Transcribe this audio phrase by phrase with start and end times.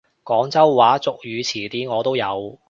[0.23, 2.57] 廣州話俗語詞典我都有！